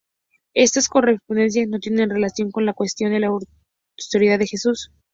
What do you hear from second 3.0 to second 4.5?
de la historicidad de